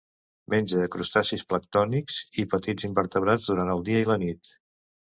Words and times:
Menja 0.53 0.87
crustacis 0.95 1.45
planctònics 1.53 2.17
i 2.45 2.49
petits 2.55 2.89
invertebrats 2.91 3.51
durant 3.53 3.75
el 3.79 3.87
dia 3.93 4.07
i 4.07 4.11
la 4.15 4.21
nit. 4.27 4.57